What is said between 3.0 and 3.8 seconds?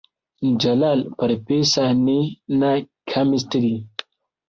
kamistri.